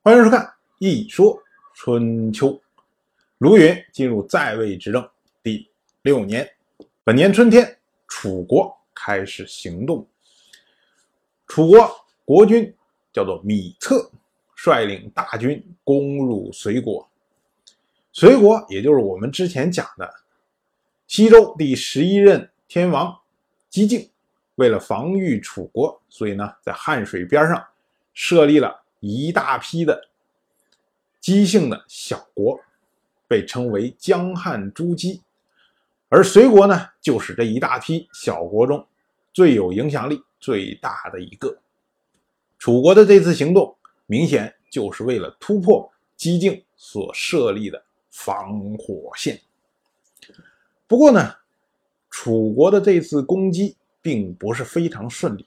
[0.00, 0.40] 欢迎收看
[0.78, 1.36] 《一说
[1.74, 2.50] 春秋》。
[3.38, 5.06] 卢云进入在位执政
[5.42, 5.68] 第
[6.02, 6.48] 六年，
[7.02, 10.06] 本年春天，楚国开始行动。
[11.48, 11.90] 楚国
[12.24, 12.72] 国君
[13.12, 14.10] 叫做米策，
[14.54, 17.06] 率领大军攻入随国。
[18.12, 20.08] 随国也就是我们之前讲的
[21.08, 23.14] 西周第十一任天王
[23.68, 24.08] 姬靖，
[24.54, 27.62] 为了防御楚国，所以呢，在汉水边上
[28.14, 30.08] 设立了一大批的
[31.20, 32.60] 姬姓的小国。
[33.30, 35.20] 被称为江汉诸姬，
[36.08, 38.86] 而隋国呢，就是这一大批小国中
[39.34, 41.54] 最有影响力、最大的一个。
[42.58, 49.38] 楚国的这次行动，明显就是为了突破姬靖所设立的防火线。
[50.86, 51.34] 不过呢，
[52.08, 55.46] 楚国的这次攻击并不是非常顺利。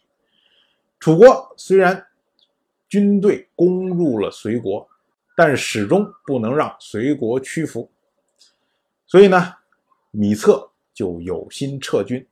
[0.99, 2.05] 楚国虽然
[2.91, 4.87] 军队攻入了隋国。
[5.34, 7.89] 但始终不能让隋国屈服，
[9.07, 9.55] 所以呢，
[10.11, 12.27] 米策就有心撤军。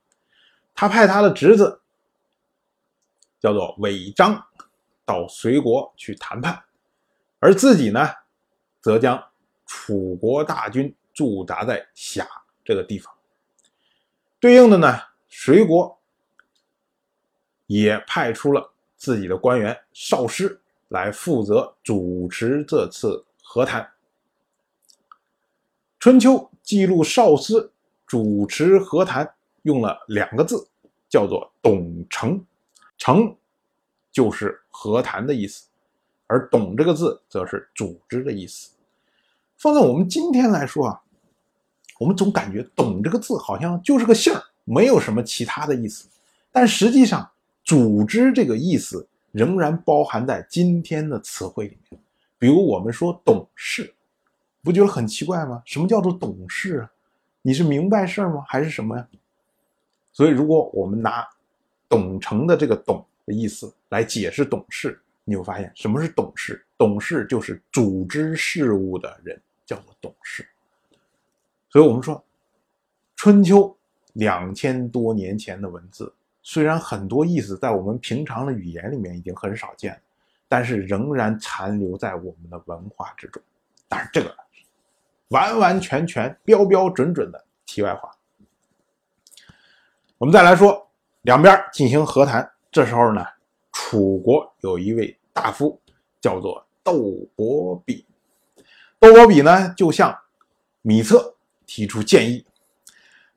[0.74, 1.80] 他派他的侄子
[3.40, 4.46] 叫做韦章
[5.04, 6.62] 到隋国去谈判，
[7.40, 8.06] 而自己呢，
[8.80, 9.30] 则将
[9.66, 12.28] 楚国大军驻扎在峡
[12.62, 13.12] 这个地方。
[14.38, 15.98] 对应的呢，隋国
[17.66, 20.60] 也派出了自己的官员少师。
[20.90, 23.88] 来负责主持这次和谈。
[26.00, 27.70] 春秋记录少师
[28.04, 30.66] 主持和谈用了两个字，
[31.08, 32.44] 叫做“董承
[32.98, 33.32] ”，“承”
[34.10, 35.68] 就是和谈的意思，
[36.26, 38.72] 而“董”这个字则是组织的意思。
[39.58, 41.00] 放在我们今天来说啊，
[42.00, 46.08] 我们总感觉“董”这个字好像就是个姓儿，没有什么其他的意思。
[46.50, 47.30] 但实际上，
[47.70, 49.06] 组织这个意思。
[49.32, 52.00] 仍然包含在今天的词汇里面，
[52.36, 53.94] 比如我们说懂事，
[54.60, 55.62] 不觉得很奇怪吗？
[55.64, 56.90] 什么叫做懂事啊？
[57.40, 58.44] 你是明白事儿吗？
[58.48, 59.08] 还是什么呀？
[60.10, 61.24] 所以，如果我们拿
[61.88, 66.66] 董承的这个“董”的意思来解释懂事，你会发现什么是懂事？
[66.76, 70.44] 懂事就是组织事务的人，叫做懂事。
[71.68, 72.20] 所以我们说，
[73.14, 73.78] 春秋
[74.14, 76.12] 两千多年前的文字。
[76.42, 80.00] 虽然很多意思在我们平常的语言里面已经很少见，
[80.48, 83.42] 但是仍然残留在我们的文化之中。
[83.88, 84.34] 但是这个
[85.28, 88.10] 完完全全、标标准准的题外话。
[90.16, 90.90] 我们再来说，
[91.22, 92.50] 两边进行和谈。
[92.72, 93.24] 这时候呢，
[93.72, 95.78] 楚国有一位大夫
[96.20, 98.06] 叫做窦伯比。
[98.98, 100.18] 窦伯比呢，就向
[100.82, 101.34] 米策
[101.66, 102.46] 提出建议。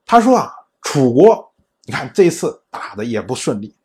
[0.05, 1.52] 他说啊，楚国。
[1.85, 3.75] 你看这次打的也不顺利，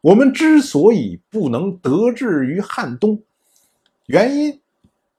[0.00, 3.20] 我们之所以不能得志于汉东，
[4.06, 4.60] 原因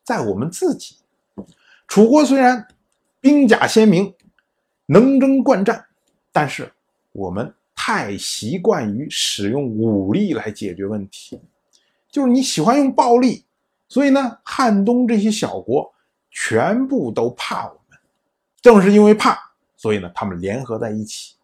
[0.04, 0.96] 在我们自己。
[1.88, 2.68] 楚国虽然
[3.20, 4.14] 兵甲鲜明，
[4.86, 5.86] 能征惯战，
[6.32, 6.72] 但是
[7.12, 11.40] 我们太习惯于使用武力来解决问题，
[12.10, 13.44] 就是你喜欢用暴力，
[13.90, 15.94] 所以呢，汉东这些小国
[16.32, 18.00] 全部都怕我们。
[18.62, 19.38] 正是因为怕，
[19.76, 21.35] 所以呢，他们联合在一起。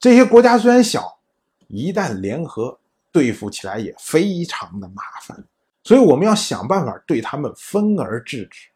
[0.00, 1.20] 这些国家虽然小，
[1.68, 2.80] 一旦联合
[3.12, 5.44] 对付起来也非常的麻烦，
[5.84, 8.66] 所以我们要想办法对他们分而治之。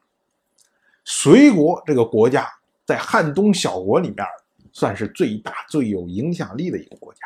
[1.03, 2.47] 隋国这个国家
[2.85, 4.23] 在汉东小国里面
[4.71, 7.21] 算是最大、最有影响力的一个国家。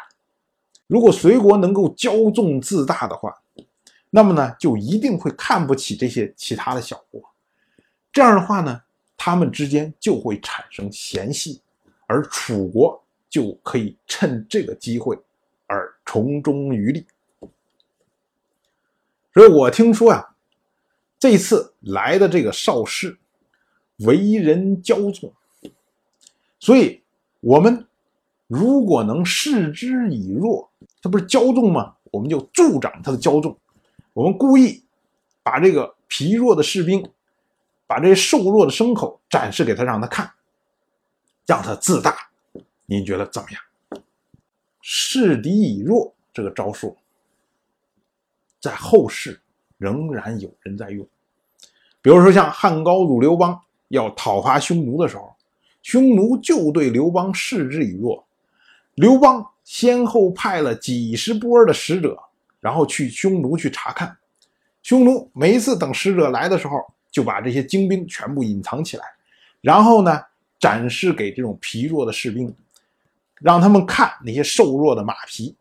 [0.87, 3.35] 如果隋国能够骄纵自大的话，
[4.09, 7.21] 那么呢，就一定会看不起这些其他的小国。
[8.13, 8.81] 这样的话呢，
[9.17, 11.61] 他们之间就会产生嫌隙，
[12.07, 13.03] 而楚国。
[13.29, 15.17] 就可以趁这个机会
[15.67, 17.05] 而从中渔利。
[19.33, 20.27] 所以我听说呀，
[21.19, 23.17] 这次来的这个少师
[23.99, 25.31] 为人骄纵，
[26.59, 27.01] 所以
[27.39, 27.85] 我们
[28.47, 30.69] 如果能视之以弱，
[31.01, 31.95] 他不是骄纵吗？
[32.11, 33.55] 我们就助长他的骄纵。
[34.13, 34.83] 我们故意
[35.43, 37.07] 把这个疲弱的士兵，
[37.85, 40.33] 把这瘦弱的牲口展示给他，让他看，
[41.45, 42.28] 让他自大。
[42.89, 43.61] 您觉得怎么样？
[44.81, 46.97] 示敌以弱这个招数，
[48.59, 49.39] 在后世
[49.77, 51.07] 仍然有人在用。
[52.01, 55.31] 比如说，像汉高祖刘邦要讨伐匈奴的时候，
[55.83, 58.25] 匈奴就对刘邦示之以弱。
[58.95, 62.17] 刘邦先后派了几十波的使者，
[62.59, 64.17] 然后去匈奴去查看。
[64.81, 69.03] 匈奴每一次等使者来的时候，就把这些精兵全部隐藏起来，
[69.61, 70.19] 然后呢，
[70.59, 72.51] 展示给这种疲弱的士兵。
[73.41, 75.55] 让他们看那些瘦弱的马匹，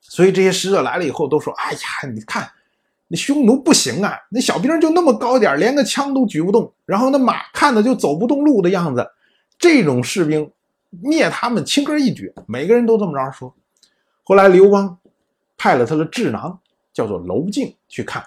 [0.00, 2.50] 所以这些使者来了以后都说：“哎呀，你看
[3.08, 9.10] 那匈奴不行啊，那小兵就那么高点，连个枪都举不动，然后那马看着就走不动路的样子，
[9.58, 10.50] 这种士兵
[10.90, 12.32] 灭他们轻而易举。
[12.46, 13.54] 每个人都这么着说。
[14.24, 14.98] 后来刘邦
[15.56, 16.58] 派了他的智囊，
[16.92, 18.22] 叫做娄敬去看。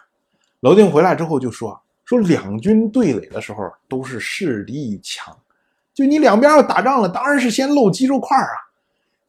[0.61, 5.35] 娄敬回来之后就说：“说两军对垒的时候都是势敌强，
[5.93, 8.55] 就你两边要打仗了，当然是先露肌肉块啊，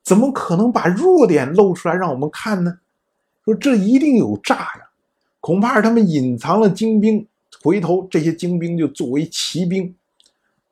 [0.02, 2.78] 怎么可能把弱点露出来让我们看呢？
[3.44, 4.88] 说这一定有诈呀。”
[5.40, 7.26] 恐怕是他们隐藏了精兵，
[7.64, 9.92] 回头这些精兵就作为骑兵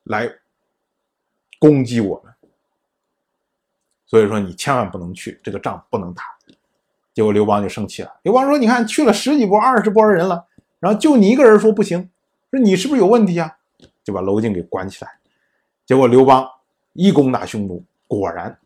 [0.05, 0.31] 来
[1.59, 2.33] 攻击我们。
[4.07, 6.23] 所以说你千万不能去，这个仗不能打。
[7.13, 8.09] 结果刘邦就生气了。
[8.23, 10.45] 刘邦说：“你看去了十几波、二十波人了，
[10.79, 12.09] 然后就你一个人说不行，
[12.49, 13.57] 说你是不是有问题啊？”
[14.05, 15.19] 就把娄敬给关起来。
[15.91, 16.49] 结果刘邦
[16.93, 18.57] 一攻打匈奴，果然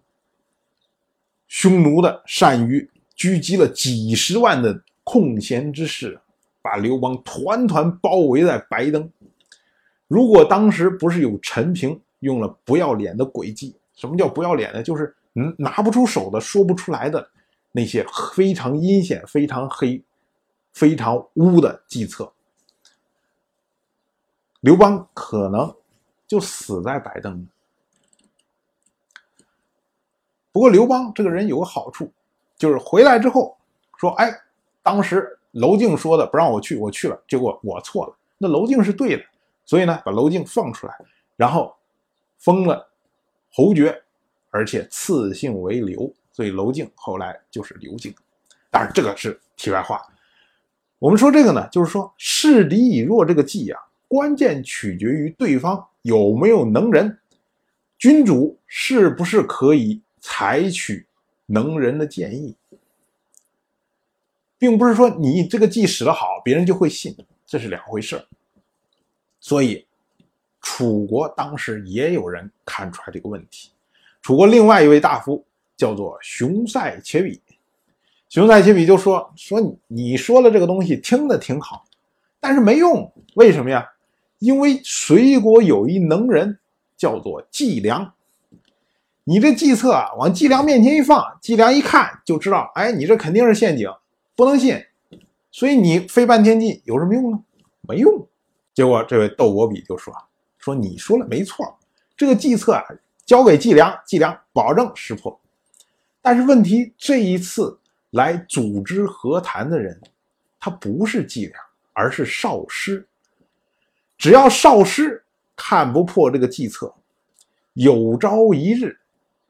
[1.48, 2.88] 匈奴的善于
[3.18, 4.80] 狙击了几十万的。
[5.04, 6.20] 空闲之士
[6.64, 9.08] 把刘邦团团包围在白登。
[10.08, 14.82] 如果当时不是有陈平用了不要脸的诡计，什么叫不要脸呢？
[14.82, 17.28] 就是嗯拿不出手的、说不出来的
[17.72, 18.04] 那些
[18.36, 20.04] 非常阴险、非常黑、
[20.74, 22.34] 非常污的计策，
[24.62, 25.76] 刘邦可能
[26.28, 27.48] 就死在白登。
[30.52, 32.12] 不过刘邦这个人有个好处，
[32.58, 33.58] 就是回来之后
[33.98, 34.34] 说：“哎。”
[34.86, 38.16] 当时娄敬说的不让我去，我去了，结果我错了。
[38.38, 39.24] 那娄敬是对的，
[39.66, 40.96] 所以呢，把娄敬放出来，
[41.36, 41.76] 然后
[42.38, 42.88] 封了
[43.52, 44.00] 侯爵，
[44.52, 48.14] 而且赐姓为刘，所以娄敬后来就是刘敬。
[48.70, 50.00] 当然，这个是题外话。
[51.00, 57.18] 我们说这个呢，就是说示敌以弱这个计啊，关键取决于对方有没有能人，
[57.98, 61.04] 君主是不是可以采取
[61.48, 62.56] 能人的建议。
[64.60, 68.24] 并不是说你这个计使得好，别人就会信，这是两回事
[69.40, 69.84] 所以，
[70.62, 73.72] 楚国当时也有人看出来这个问题。
[74.22, 75.44] 楚国另外一位大夫
[75.76, 77.42] 叫做熊塞且比，
[78.30, 81.84] 熊塞且比就说：“说你说的这个东西听着挺好，
[82.40, 83.12] 但是没用。
[83.34, 83.92] 为什么呀？
[84.40, 86.60] 因为隋国有一能人
[86.98, 88.14] 叫做季梁，
[89.24, 93.90] 你这计策啊，往季梁面前一放，季梁一看就知道，哎，你这肯定是陷阱。”
[94.38, 94.78] 不能信，
[95.50, 97.40] 所以你费半天劲有什么用呢？
[97.88, 98.28] 没用。
[98.74, 100.14] 结果这位窦伯比就说
[100.60, 101.80] ：“说你说了没错，
[102.18, 102.84] 这个计策啊，
[103.26, 105.40] 交给季良，季良保证识破。
[106.22, 107.80] 但是问题这一次
[108.10, 109.98] 来组织和谈的人，
[110.60, 111.58] 他不是季良，
[111.94, 113.08] 而是少师。
[114.18, 115.24] 只要少师
[115.56, 116.94] 看不破这个计策，
[117.74, 118.98] 有朝一日，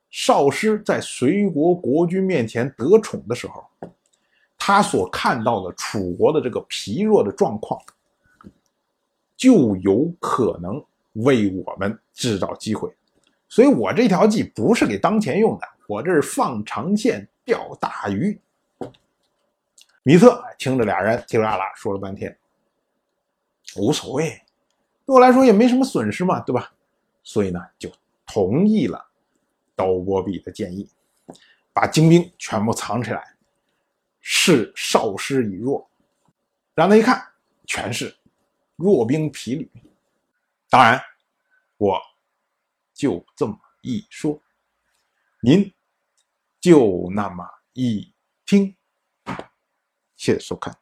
[0.09, 3.63] 少师在隋国国君面前得宠的时候。”
[4.57, 7.79] 他所看到的楚国的这个疲弱的状况，
[9.38, 10.83] 就有可能
[11.23, 12.89] 为我们制造机会。
[13.47, 18.39] 所以我这条计不是给当前用的，我这是放长线钓大鱼。
[20.01, 22.35] 米特听着俩人叽里呱啦说了半天，
[23.75, 24.41] 无所谓，
[25.06, 26.74] 对我来说也没什么损失嘛，对吧？
[27.24, 27.92] 所以呢，就
[28.25, 29.06] 同意了
[29.75, 30.90] 窦伯比的建议，
[31.74, 33.36] 把精兵全部藏起来。
[34.28, 35.88] 视少师以弱，
[36.74, 37.24] 让他一看，
[37.68, 38.15] 全是
[38.75, 39.70] 弱兵疲旅。
[40.68, 41.00] 当然，
[41.77, 42.01] 我
[42.91, 44.41] 就这么一说，
[45.41, 45.72] 您
[46.60, 48.12] 就那么一
[48.48, 48.75] 听。
[50.15, 50.75] 谢谢收看。